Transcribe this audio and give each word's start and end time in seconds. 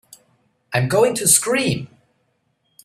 I'm 0.73 0.87
going 0.87 1.13
to 1.13 1.27
scream! 1.27 1.87